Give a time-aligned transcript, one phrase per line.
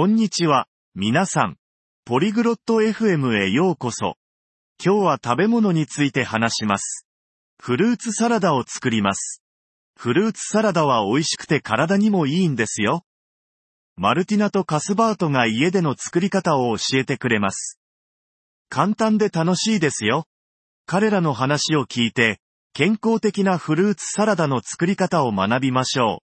[0.00, 1.56] こんにちは、皆さん。
[2.04, 4.14] ポリグロット FM へようこそ。
[4.80, 7.04] 今日は食べ物について話します。
[7.60, 9.42] フルーツサラダを作ります。
[9.96, 13.02] フルーツサラダは美味しくて体にもいいんですよ。
[13.96, 17.80] マルティナとカスバートが家での作り方を教えてくれます。
[18.68, 20.26] 簡単で楽しいですよ。
[20.86, 22.38] 彼らの話を聞いて、
[22.72, 26.22] 健康的なフルーツサラダの作り方を学びましょ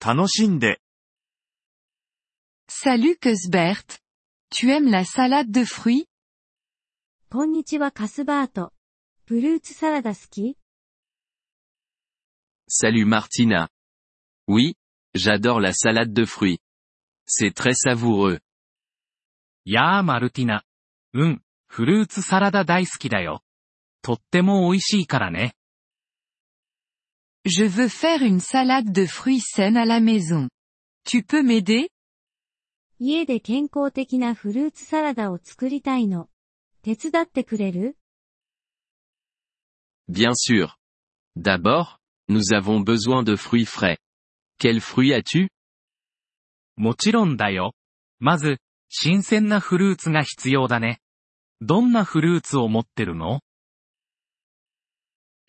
[0.00, 0.06] う。
[0.08, 0.78] 楽しんで、
[2.70, 3.82] Salut Cusbert.
[4.52, 6.04] Tu aimes la salade de fruits?
[12.68, 13.68] Salut Martina.
[14.46, 14.74] Oui,
[15.14, 16.58] j'adore la salade de fruits.
[17.26, 18.38] C'est très savoureux.
[19.64, 19.74] Je
[27.64, 30.48] veux faire une salade de fruits saine à la maison.
[31.06, 31.88] Tu peux m'aider?
[33.00, 36.28] 家で健康的なフルーツサラダを作りたいの。
[36.82, 37.96] 手伝ってくれる
[40.10, 40.68] Bien sûr.
[41.36, 41.86] D'abord,
[42.28, 43.98] nous avons besoin de fruits frais.
[44.58, 45.48] q u e l f r u i t as-tu?
[46.76, 47.74] もちろんだよ。
[48.18, 50.98] まず、新鮮なフルーツが必要だね。
[51.60, 53.40] どんなフルーツを持ってるの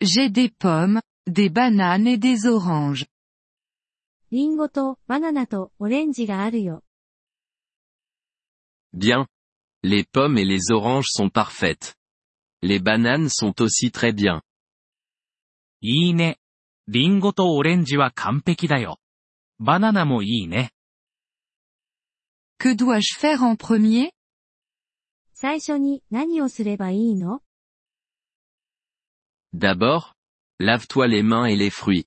[0.00, 3.06] J'ai des pommes, des bananes et des oranges.
[4.30, 6.84] リンゴとバナナとオレンジがあるよ。
[8.92, 9.26] Bien.
[9.82, 11.94] Les pommes et les oranges sont parfaites.
[12.60, 14.42] Les bananes sont aussi très bien.
[15.82, 16.34] Que
[22.58, 24.12] dois dois-je faire en premier?
[25.32, 27.42] 最初に何をすればいいの
[29.56, 30.12] D'abord,
[30.60, 32.06] lave-toi les mains et les fruits.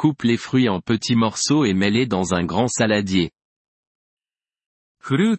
[0.00, 3.32] coupe les fruits en petits morceaux et mets-les dans un grand saladier.
[5.04, 5.36] Je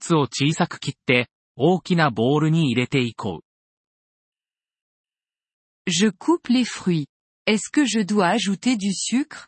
[6.12, 7.08] coupe les fruits.
[7.48, 9.48] Est-ce que je dois ajouter du sucre?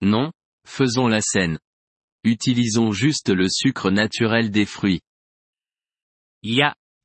[0.00, 0.32] Non,
[0.64, 1.58] faisons la scène.
[2.22, 5.00] Utilisons juste le sucre naturel des fruits.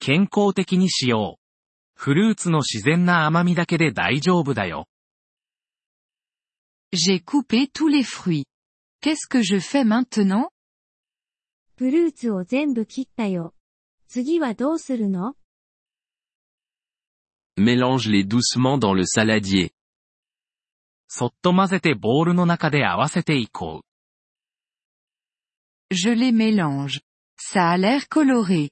[0.02, 1.40] 健康的にしよう。
[1.94, 4.88] フルーツの自然な甘みだけで大丈夫だよ。
[6.92, 8.46] J'ai coupé tous les fruits.
[9.02, 10.48] Qu'est-ce que je fais maintenant?
[11.78, 13.54] フルーツを全部切ったよ。
[14.08, 15.36] 次はどうするの
[17.60, 19.70] Mélange-les doucement dans le saladier.
[21.10, 23.84] そっと混ぜてボウルの中で合わせていこ
[25.92, 25.94] う。
[25.94, 27.02] Je les mélange.
[27.38, 28.72] Ça a l'air coloré.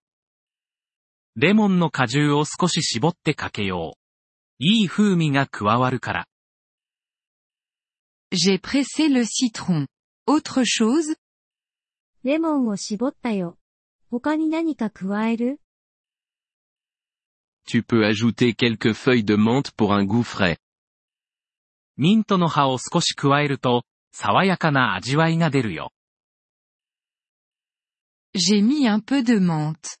[1.37, 3.99] レモンの果汁を少し絞ってかけよう。
[4.59, 6.25] いい風味が加わるから。
[8.33, 9.87] J'ai pressé le citron.
[10.27, 11.15] Autre chose?
[12.25, 13.57] レモンを絞ったよ。
[14.09, 15.61] 他に何か加える
[17.65, 20.57] Tu peux ajouter quelques feuilles de menthe pour un goût frais.
[21.95, 25.91] ミントの葉を少し加えると、爽やかな味わいが出るよ。
[28.35, 30.00] J'ai mis un peu de menthe.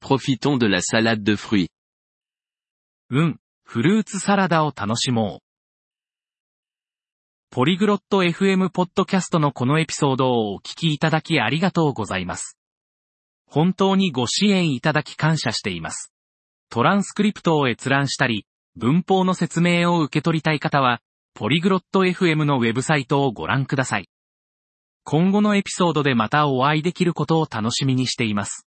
[0.00, 1.68] Profitons de la salade de fruits.
[3.10, 5.40] うん、フルーツサラダを楽しもう。
[7.50, 12.56] ポリグロット FM ポッドキャストのこのエピソードをお聞きいただきありがとうございます。
[13.46, 16.12] 本当にご支援いただき感謝しています。
[16.70, 21.00] トランスクリプトを閲覧したり、文法の説明を受け取りたい方は、
[21.34, 24.08] ポリグロット FM のウェブサイトをご覧ください。
[25.04, 28.66] 今後のエピソードでまたお会いできることを楽しみにしています。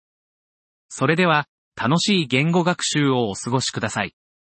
[0.94, 1.46] それでは、
[1.82, 4.14] 楽しい言語学習をお過ごしください。